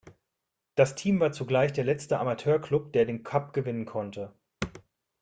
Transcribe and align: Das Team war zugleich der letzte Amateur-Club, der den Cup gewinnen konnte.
Das 0.73 0.95
Team 0.95 1.19
war 1.19 1.31
zugleich 1.31 1.73
der 1.73 1.83
letzte 1.83 2.17
Amateur-Club, 2.17 2.91
der 2.91 3.05
den 3.05 3.21
Cup 3.21 3.53
gewinnen 3.53 3.85
konnte. 3.85 4.33